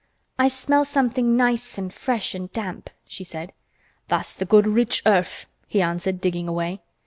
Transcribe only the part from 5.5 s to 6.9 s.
he answered, digging away.